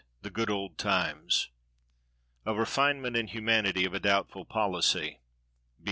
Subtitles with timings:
[0.23, 1.51] THE GOOD OLD TIMES.
[2.47, 5.19] "A refinement in humanity of doubtful policy."